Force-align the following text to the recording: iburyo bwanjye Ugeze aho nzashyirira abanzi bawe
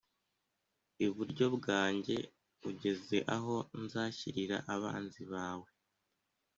iburyo 1.05 1.45
bwanjye 1.55 2.15
Ugeze 2.69 3.17
aho 3.35 3.55
nzashyirira 3.83 4.57
abanzi 4.73 5.23
bawe 5.31 5.69